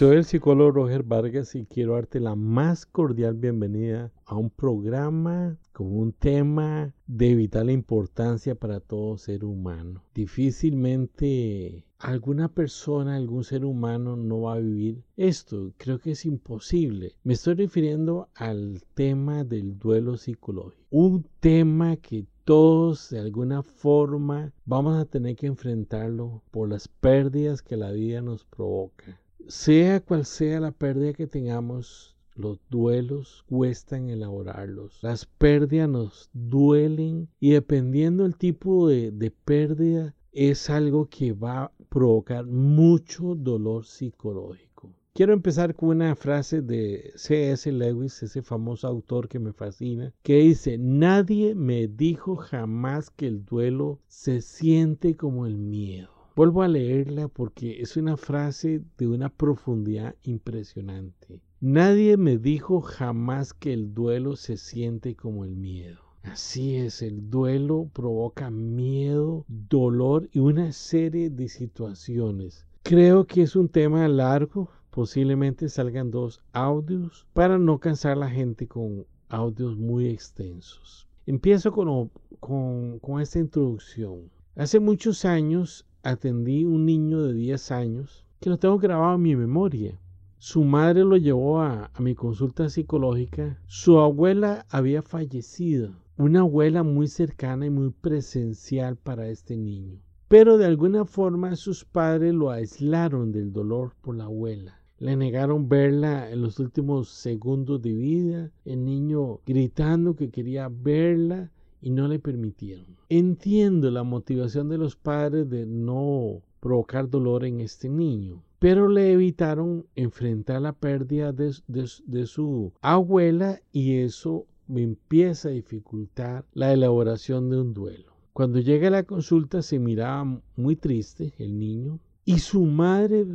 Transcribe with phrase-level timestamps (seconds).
[0.00, 5.58] Soy el psicólogo Roger Vargas y quiero darte la más cordial bienvenida a un programa
[5.74, 10.02] con un tema de vital importancia para todo ser humano.
[10.14, 15.74] Difícilmente alguna persona, algún ser humano no va a vivir esto.
[15.76, 17.16] Creo que es imposible.
[17.22, 20.82] Me estoy refiriendo al tema del duelo psicológico.
[20.88, 27.60] Un tema que todos de alguna forma vamos a tener que enfrentarlo por las pérdidas
[27.60, 29.20] que la vida nos provoca.
[29.50, 35.02] Sea cual sea la pérdida que tengamos, los duelos cuestan elaborarlos.
[35.02, 41.64] Las pérdidas nos duelen y dependiendo del tipo de, de pérdida es algo que va
[41.64, 44.94] a provocar mucho dolor psicológico.
[45.14, 47.72] Quiero empezar con una frase de C.S.
[47.72, 53.44] Lewis, ese famoso autor que me fascina, que dice, nadie me dijo jamás que el
[53.44, 56.19] duelo se siente como el miedo.
[56.40, 61.42] Vuelvo a leerla porque es una frase de una profundidad impresionante.
[61.60, 66.00] Nadie me dijo jamás que el duelo se siente como el miedo.
[66.22, 72.66] Así es, el duelo provoca miedo, dolor y una serie de situaciones.
[72.84, 78.66] Creo que es un tema largo, posiblemente salgan dos audios para no cansar la gente
[78.66, 81.06] con audios muy extensos.
[81.26, 82.10] Empiezo con,
[82.40, 84.30] con, con esta introducción.
[84.56, 89.36] Hace muchos años atendí un niño de 10 años que lo tengo grabado en mi
[89.36, 89.98] memoria.
[90.38, 93.58] Su madre lo llevó a, a, mi consulta psicológica.
[93.66, 100.00] Su abuela había fallecido, una abuela muy cercana y muy presencial para este niño.
[100.28, 104.80] Pero de alguna forma sus padres lo aislaron del dolor por la abuela.
[104.98, 111.50] Le negaron verla en los últimos segundos de vida, el niño gritando que quería verla
[111.80, 112.96] y no le permitieron.
[113.08, 119.12] Entiendo la motivación de los padres de no provocar dolor en este niño, pero le
[119.12, 126.72] evitaron enfrentar la pérdida de, de, su abuela y eso me empieza a dificultar la
[126.72, 128.12] elaboración de un duelo.
[128.34, 133.26] Cuando llega a la consulta se miraba muy triste el niño y su madre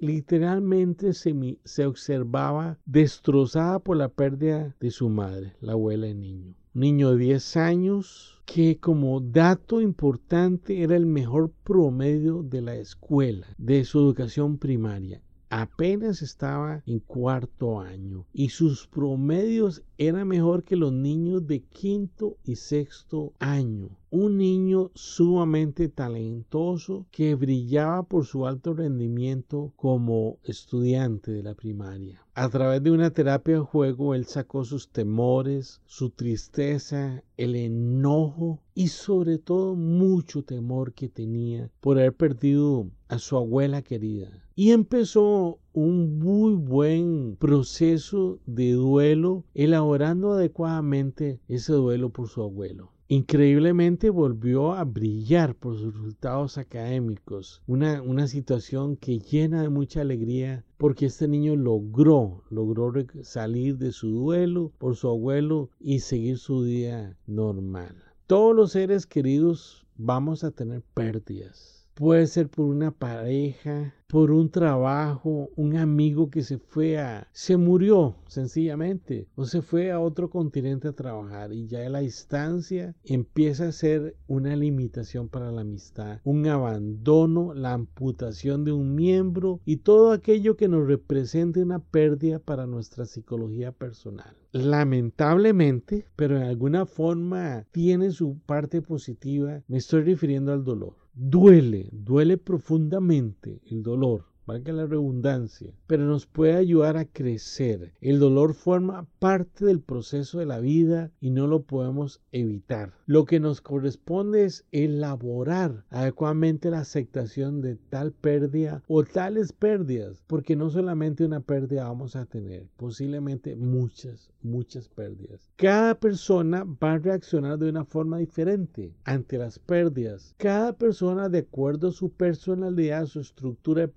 [0.00, 6.54] literalmente se, se observaba destrozada por la pérdida de su madre, la abuela del niño
[6.76, 13.46] niño de 10 años que como dato importante era el mejor promedio de la escuela,
[13.56, 15.22] de su educación primaria.
[15.48, 22.36] Apenas estaba en cuarto año y sus promedios eran mejor que los niños de quinto
[22.44, 23.90] y sexto año.
[24.10, 32.26] Un niño sumamente talentoso que brillaba por su alto rendimiento como estudiante de la primaria.
[32.34, 38.60] A través de una terapia de juego, él sacó sus temores, su tristeza, el enojo
[38.74, 44.45] y sobre todo mucho temor que tenía por haber perdido a su abuela querida.
[44.58, 52.90] Y empezó un muy buen proceso de duelo, elaborando adecuadamente ese duelo por su abuelo.
[53.08, 60.00] Increíblemente volvió a brillar por sus resultados académicos, una, una situación que llena de mucha
[60.00, 66.38] alegría porque este niño logró, logró salir de su duelo por su abuelo y seguir
[66.38, 67.94] su día normal.
[68.26, 74.50] Todos los seres queridos vamos a tener pérdidas Puede ser por una pareja, por un
[74.50, 77.26] trabajo, un amigo que se fue a...
[77.32, 82.94] se murió sencillamente o se fue a otro continente a trabajar y ya la distancia
[83.02, 89.62] empieza a ser una limitación para la amistad, un abandono, la amputación de un miembro
[89.64, 94.36] y todo aquello que nos represente una pérdida para nuestra psicología personal.
[94.52, 101.05] Lamentablemente, pero en alguna forma tiene su parte positiva, me estoy refiriendo al dolor.
[101.18, 107.92] Duele, duele profundamente el dolor valga la redundancia, pero nos puede ayudar a crecer.
[108.00, 112.94] El dolor forma parte del proceso de la vida y no lo podemos evitar.
[113.06, 120.22] Lo que nos corresponde es elaborar adecuadamente la aceptación de tal pérdida o tales pérdidas,
[120.26, 125.50] porque no solamente una pérdida vamos a tener, posiblemente muchas, muchas pérdidas.
[125.56, 130.34] Cada persona va a reaccionar de una forma diferente ante las pérdidas.
[130.38, 133.88] Cada persona, de acuerdo a su personalidad, su estructura de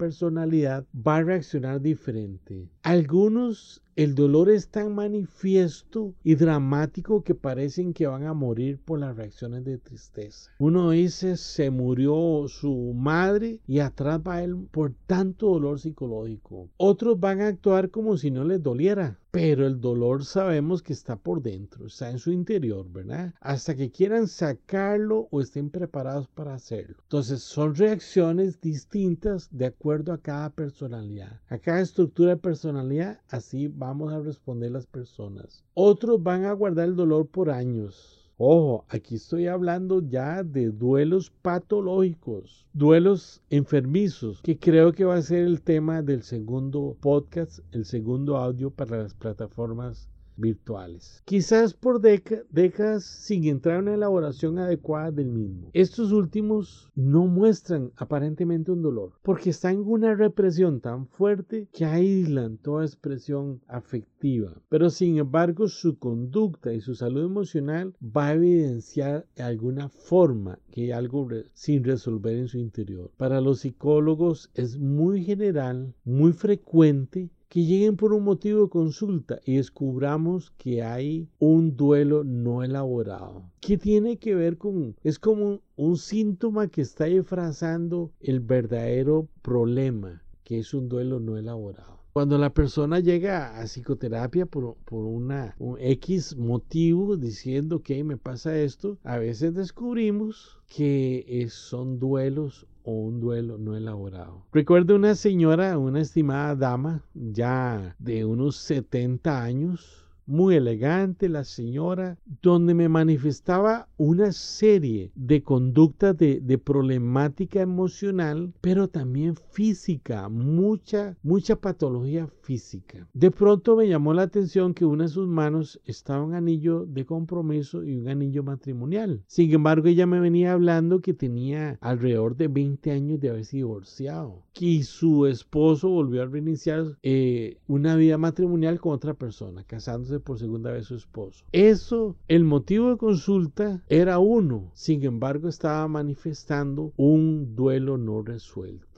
[0.94, 2.68] va a reaccionar diferente.
[2.84, 9.00] Algunos el dolor es tan manifiesto y dramático que parecen que van a morir por
[9.00, 10.52] las reacciones de tristeza.
[10.60, 16.70] Uno dice se murió su madre y atrás va él por tanto dolor psicológico.
[16.78, 21.16] Otros van a actuar como si no les doliera pero el dolor sabemos que está
[21.16, 23.34] por dentro, está en su interior, ¿verdad?
[23.42, 26.98] Hasta que quieran sacarlo o estén preparados para hacerlo.
[27.04, 31.42] Entonces son reacciones distintas de acuerdo a cada personalidad.
[31.48, 35.64] A cada estructura de personalidad, así vamos a responder las personas.
[35.74, 41.30] Otros van a guardar el dolor por años Ojo, aquí estoy hablando ya de duelos
[41.42, 47.84] patológicos, duelos enfermizos, que creo que va a ser el tema del segundo podcast, el
[47.84, 50.08] segundo audio para las plataformas
[50.40, 51.22] virtuales.
[51.26, 55.70] Quizás por décadas sin entrar en una elaboración adecuada del mismo.
[55.74, 61.86] Estos últimos no muestran aparentemente un dolor porque están en una represión tan fuerte que
[61.86, 64.54] aíslan toda expresión afectiva.
[64.70, 70.60] Pero sin embargo su conducta y su salud emocional va a evidenciar de alguna forma
[70.72, 73.12] que hay algo sin resolver en su interior.
[73.18, 79.40] Para los psicólogos es muy general, muy frecuente que lleguen por un motivo de consulta
[79.44, 83.44] y descubramos que hay un duelo no elaborado.
[83.60, 84.96] ¿Qué tiene que ver con?
[85.04, 91.38] Es como un, síntoma que está disfrazando el verdadero problema, que es un duelo no
[91.38, 91.98] elaborado.
[92.14, 98.18] Cuando la persona llega a psicoterapia por, por una, un X motivo diciendo que me
[98.18, 104.46] pasa esto, a veces descubrimos que son duelos un duelo no elaborado.
[104.52, 112.18] Recuerdo una señora, una estimada dama, ya de unos 70 años, muy elegante la señora,
[112.42, 121.56] donde me manifestaba una serie de conductas de, problemática emocional, pero también física, mucha, mucha
[121.56, 123.08] patología física.
[123.14, 127.06] De pronto me llamó la atención que una de sus manos estaba un anillo de
[127.06, 129.24] compromiso y un anillo matrimonial.
[129.26, 134.44] Sin embargo, ella me venía hablando que tenía alrededor de 20 años de haberse divorciado,
[134.54, 140.40] que su esposo volvió a reiniciar eh, una vida matrimonial con otra persona, casándose por
[140.40, 141.46] segunda vez su esposo.
[141.52, 148.89] Eso, el motivo de consulta era uno, sin embargo estaba manifestando un duelo no resuelto.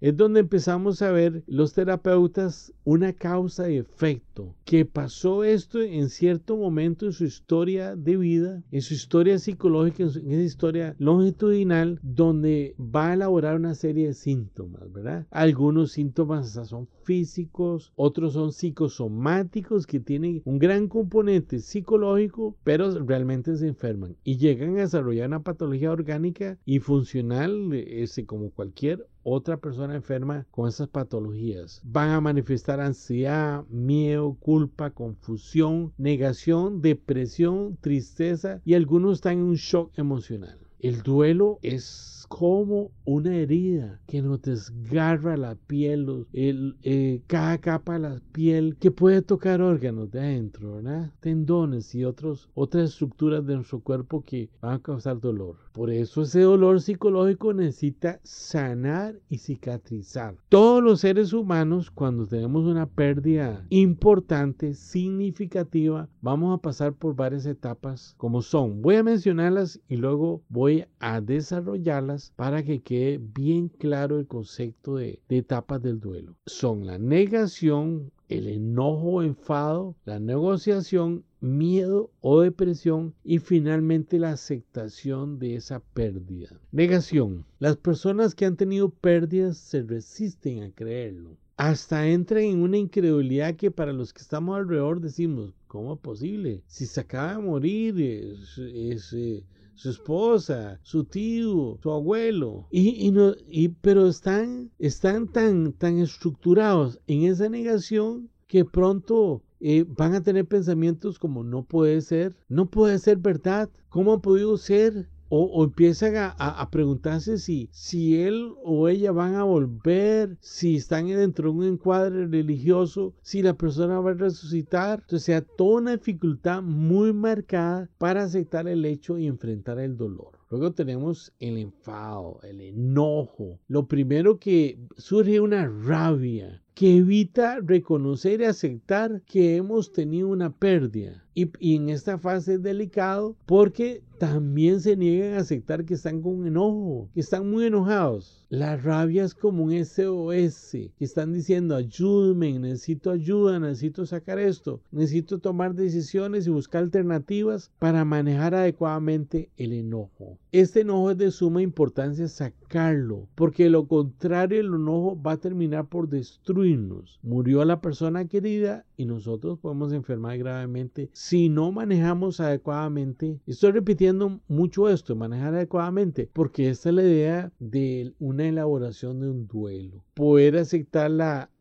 [0.00, 6.08] Es donde empezamos a ver los terapeutas una causa y efecto, que pasó esto en
[6.08, 10.96] cierto momento en su historia de vida, en su historia psicológica, en, su, esa historia
[10.98, 15.26] longitudinal, donde va a elaborar una serie de síntomas, ¿verdad?
[15.30, 23.56] Algunos síntomas son físicos, otros son psicosomáticos que tienen un gran componente psicológico, pero realmente
[23.56, 29.56] se enferman y llegan a desarrollar una patología orgánica y funcional, ese, como cualquier otra
[29.56, 31.80] persona enferma con esas patologías.
[31.84, 39.56] Van a manifestar ansiedad, miedo, culpa, confusión, negación, depresión, tristeza y algunos están en un
[39.56, 40.58] shock emocional.
[40.78, 47.94] El duelo es como una herida que nos desgarra la piel, el, eh, cada capa
[47.94, 51.12] de la piel que puede tocar órganos de adentro, ¿verdad?
[51.18, 55.56] tendones y otros, otras estructuras de nuestro cuerpo que van a causar dolor.
[55.72, 60.36] Por eso ese dolor psicológico necesita sanar y cicatrizar.
[60.48, 67.44] Todos los seres humanos, cuando tenemos una pérdida importante, significativa, vamos a pasar por varias
[67.44, 68.82] etapas como son.
[68.82, 74.96] Voy a mencionarlas y luego voy a desarrollarlas para que quede bien claro el concepto
[74.96, 76.36] de, etapas del duelo.
[76.46, 85.38] Son la negación, el enojo enfado, la negociación, miedo o depresión y finalmente la aceptación
[85.38, 86.60] de esa pérdida.
[86.70, 87.46] Negación.
[87.58, 91.36] Las personas que han tenido pérdidas se resisten a creerlo.
[91.56, 96.62] Hasta entran en una incredulidad que para los que estamos alrededor decimos, ¿cómo es posible?
[96.66, 99.44] Si se acaba de morir, es, eh,
[99.80, 102.66] su esposa, su tío, su abuelo.
[102.70, 109.86] Y, no, y, pero están, están tan, tan estructurados en esa negación que pronto eh,
[109.88, 114.58] van a tener pensamientos como no puede ser, no puede ser verdad, ¿cómo ha podido
[114.58, 115.08] ser?
[115.30, 121.52] O, empiezan a, preguntarse si, si él o ella van a volver, si están dentro
[121.52, 125.00] de un encuadre religioso, si la persona va a resucitar.
[125.00, 130.32] Entonces, sea toda una dificultad muy marcada para aceptar el hecho y enfrentar el dolor.
[130.50, 133.60] Luego tenemos el enfado, el enojo.
[133.68, 140.50] Lo primero que surge una rabia, que evita reconocer y aceptar que hemos tenido una
[140.50, 141.24] pérdida.
[141.34, 146.46] Y, en esta fase es delicado porque también se niegan a aceptar que están con
[146.46, 148.44] enojo, que están muy enojados.
[148.50, 154.82] La rabia es como un SOS, que están diciendo ayúdenme, necesito ayuda, necesito sacar esto,
[154.90, 160.36] necesito tomar decisiones y buscar alternativas para manejar adecuadamente el enojo.
[160.52, 165.88] Este enojo es de suma importancia sacarlo, porque lo contrario el enojo va a terminar
[165.88, 167.20] por destruirnos.
[167.22, 173.38] Murió la persona querida y nosotros podemos enfermar gravemente si no manejamos adecuadamente.
[173.46, 179.30] Estoy repitiendo mucho esto, manejar adecuadamente, porque esta es la idea de una elaboración de
[179.30, 180.02] un duelo.
[180.14, 181.12] Poder aceptar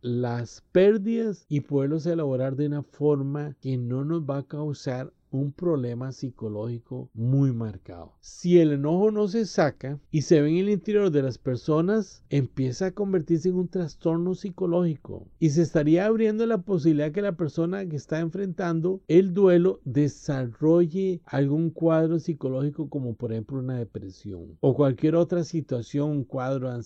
[0.01, 5.51] las pérdidas y poderlos elaborar de una forma que no nos va a causar un
[5.51, 8.13] problema psicológico muy marcado.
[8.19, 12.23] Si el enojo no se saca y se ve en el interior de las personas,
[12.29, 17.37] empieza a convertirse en un trastorno psicológico y se estaría abriendo la posibilidad que la
[17.37, 24.57] persona que está enfrentando el duelo desarrolle algún cuadro psicológico como por ejemplo una depresión
[24.59, 26.79] o cualquier otra situación, un cuadro de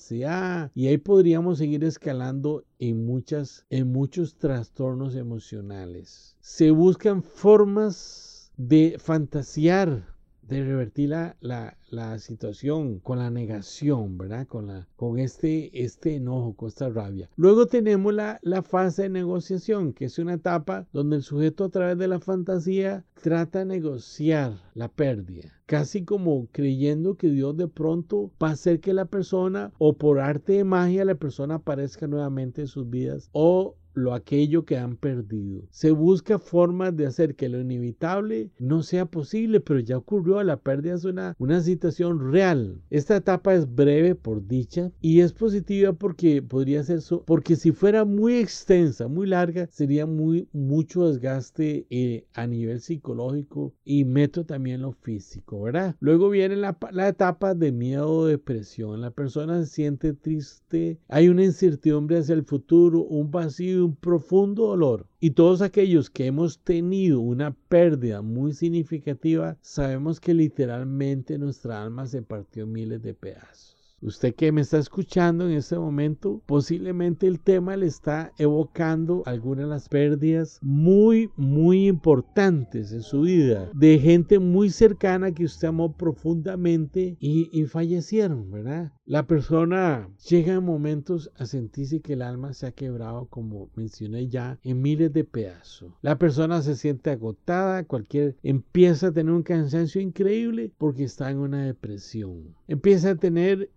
[0.73, 6.35] y ahí podríamos seguir escalando en muchas en muchos trastornos emocionales.
[6.39, 10.05] Se buscan formas de fantasear,
[10.41, 14.47] de revertir la, la, situación con la negación, ¿verdad?
[14.47, 17.29] Con, la, con este, este enojo, con esta rabia.
[17.35, 21.69] Luego tenemos la, la fase de negociación, que es una etapa donde el sujeto a
[21.69, 27.67] través de la fantasía trata de negociar la pérdida casi como creyendo que Dios de
[27.67, 32.05] pronto va a hacer que la persona o por arte de magia la persona aparezca
[32.05, 35.63] nuevamente en sus vidas o lo aquello que han perdido.
[35.69, 40.57] Se busca formas de hacer que lo inevitable no sea posible, pero ya ocurrió, la
[40.57, 42.81] pérdida es una, una situación real.
[42.89, 48.05] Esta etapa es breve por dicha y es positiva porque podría ser, porque si fuera
[48.05, 54.81] muy extensa, muy larga, sería muy, mucho desgaste eh, a nivel psicológico y meto también
[54.81, 55.95] lo físico, ¿verdad?
[55.99, 59.01] Luego viene la, la etapa de miedo o depresión.
[59.01, 64.67] La persona se siente triste, hay una incertidumbre hacia el futuro, un vacío un profundo
[64.67, 65.07] dolor.
[65.19, 72.07] Y todos aquellos que hemos tenido una pérdida muy significativa, sabemos que literalmente nuestra alma
[72.07, 73.73] se partió miles de pedazos.
[74.03, 79.63] Usted que me está escuchando en este momento, posiblemente el tema le está evocando algunas
[79.63, 85.69] de las pérdidas muy, muy importantes en su vida, de gente muy cercana que usted
[85.69, 88.91] amó profundamente y, y fallecieron, ¿verdad?
[89.05, 94.29] La persona llega en momentos a sentirse que el alma se ha quebrado, como mencioné
[94.29, 95.91] ya, en miles de pedazos.
[96.01, 101.39] La persona se siente agotada, cualquier empieza a tener un cansancio increíble porque está en
[101.39, 102.55] una depresión.
[102.69, 103.69] Empieza a tener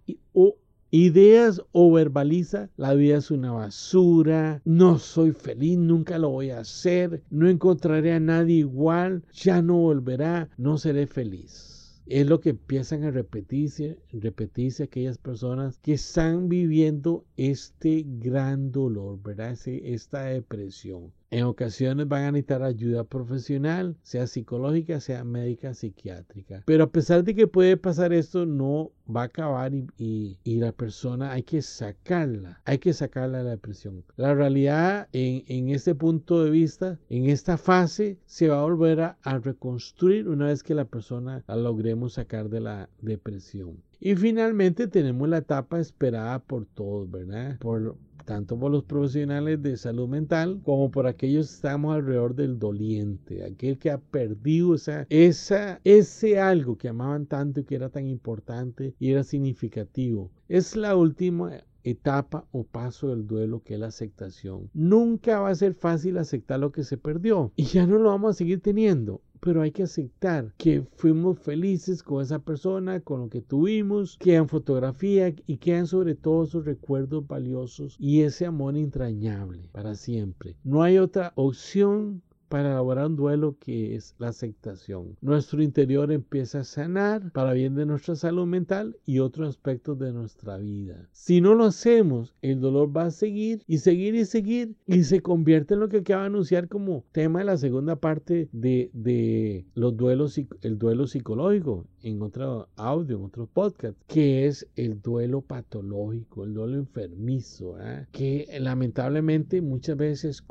[0.93, 6.61] ideas o verbaliza, la vida es una basura, no soy feliz, nunca lo voy a
[6.61, 11.76] hacer, no encontraré a nadie igual, ya no volverá, no seré feliz
[12.07, 19.21] es lo que empiezan a repetirse, repetirse aquellas personas que están viviendo este gran dolor,
[19.23, 19.59] ¿verdad?
[19.67, 21.13] esta depresión.
[21.31, 26.63] En ocasiones van a necesitar ayuda profesional, sea psicológica, sea médica, psiquiátrica.
[26.67, 31.33] Pero a pesar de que puede pasar esto, no va a acabar y, la persona
[31.33, 34.05] hay que sacarla, hay que sacarla de la depresión.
[34.17, 39.01] La realidad en, en este punto de vista, en esta fase, se va a volver
[39.01, 43.83] a, reconstruir una vez que la persona la logremos sacar de la depresión.
[44.01, 47.59] Y finalmente tenemos la etapa esperada por todos, ¿verdad?
[47.59, 52.59] Por, tanto por los profesionales de salud mental como por aquellos que estamos alrededor del
[52.59, 57.89] doliente, aquel que ha perdido esa, esa, ese algo que amaban tanto y que era
[57.89, 60.31] tan importante y era significativo.
[60.49, 64.69] Es la última etapa o paso del duelo que es la aceptación.
[64.75, 68.31] Nunca va a ser fácil aceptar lo que se perdió y ya no lo vamos
[68.31, 73.29] a seguir teniendo pero hay que aceptar que fuimos felices con esa persona, con lo
[73.29, 79.69] que tuvimos, quedan fotografías y quedan sobre todo esos recuerdos valiosos y ese amor entrañable
[79.73, 80.57] para siempre.
[80.65, 85.17] No hay otra opción para elaborar un duelo que es la aceptación.
[85.21, 90.13] Nuestro interior empieza a sanar para bien de nuestra salud mental y otros aspectos de
[90.13, 91.09] nuestra vida.
[91.13, 95.21] Si no lo hacemos, el dolor va a seguir y seguir y seguir y se
[95.21, 99.67] convierte en lo que acaba de anunciar como tema de la segunda parte de, de
[99.75, 105.41] los duelos, el duelo psicológico en otro audio, en otro podcast, que es el duelo
[105.41, 108.07] patológico, el duelo enfermizo, ¿eh?
[108.13, 110.45] que lamentablemente muchas veces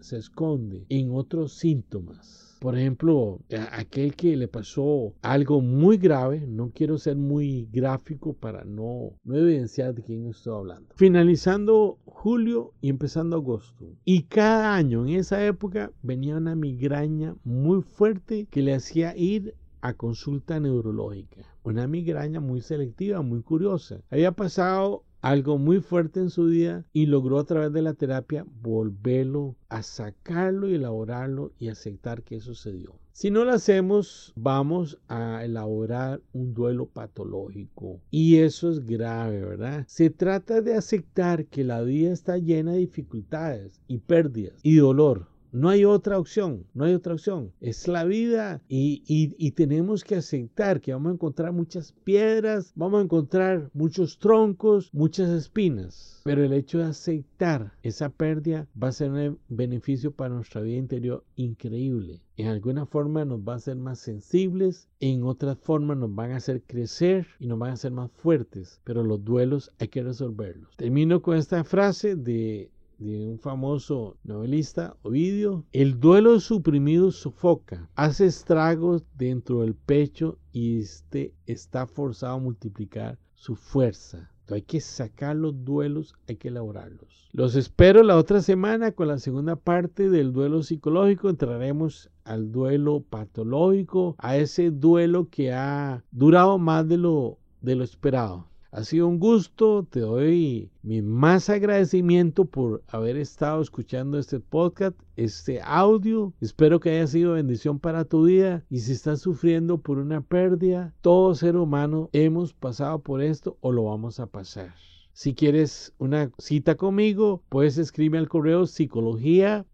[0.00, 2.52] se esconde en otros síntomas.
[2.62, 3.40] Por ejemplo,
[3.72, 9.36] aquel que le pasó algo muy grave, no quiero ser muy gráfico para no, no
[9.36, 10.94] evidenciar de quién estoy hablando.
[10.94, 13.86] Finalizando julio y empezando agosto.
[14.04, 19.56] Y cada año en esa época venía una migraña muy fuerte que le hacía ir
[19.80, 21.42] a consulta neurológica.
[21.64, 24.00] Una migraña muy selectiva, muy curiosa.
[24.08, 28.44] Había pasado algo muy fuerte en su vida y logró a través de la terapia
[28.60, 32.98] volverlo a sacarlo y elaborarlo y aceptar que eso sucedió.
[33.12, 38.00] Si no lo hacemos, vamos a elaborar un duelo patológico.
[38.10, 39.84] Y eso es grave, ¿verdad?
[39.86, 45.31] Se trata de aceptar que la vida está llena de dificultades y pérdidas y dolor.
[45.52, 47.52] No hay otra opción, no hay otra opción.
[47.60, 53.00] Es la vida y, y, tenemos que aceptar que vamos a encontrar muchas piedras, vamos
[53.00, 56.22] a encontrar muchos troncos, muchas espinas.
[56.24, 60.78] Pero el hecho de aceptar esa pérdida va a ser un beneficio para nuestra vida
[60.78, 62.22] interior increíble.
[62.38, 66.36] En alguna forma nos va a hacer más sensibles, en otras formas nos van a
[66.36, 68.80] hacer crecer y nos van a hacer más fuertes.
[68.84, 70.74] Pero los duelos hay que resolverlos.
[70.76, 72.70] Termino con esta frase de
[73.02, 80.80] de un famoso novelista, Ovidio, el duelo suprimido sofoca, hace estragos dentro del pecho y
[80.80, 84.30] este está forzado a multiplicar su fuerza.
[84.48, 87.30] hay que sacar los duelos, hay que elaborarlos.
[87.32, 91.30] Los espero la otra semana con la segunda parte del duelo psicológico.
[91.30, 97.84] Entraremos al duelo patológico, a ese duelo que ha durado más de lo, de lo
[97.84, 98.51] esperado.
[98.74, 104.98] Ha sido un gusto, te doy mi más agradecimiento por haber estado escuchando este podcast,
[105.14, 106.32] este audio.
[106.40, 110.94] Espero que haya sido bendición para tu vida y si estás sufriendo por una pérdida,
[111.02, 114.74] todo ser humano hemos pasado por esto o lo vamos a pasar.
[115.12, 119.66] Si quieres una cita conmigo, puedes escribirme al correo psicología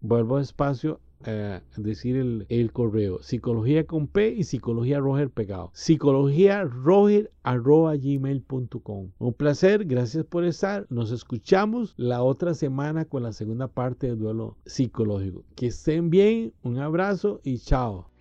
[0.00, 2.16] Vuelvo a espacio eh, decir
[2.48, 3.22] el, correo.
[3.22, 5.70] Psicología con P y psicología Roger pegado.
[5.74, 9.10] Psicología Roger arroba gmail.com.
[9.18, 10.86] Un placer, gracias por estar.
[10.90, 15.44] Nos escuchamos la otra semana con la segunda parte del duelo psicológico.
[15.54, 18.11] Que estén bien, un abrazo y chao.